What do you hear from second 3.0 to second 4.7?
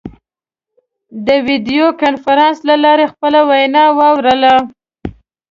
خپله وینا واوروله.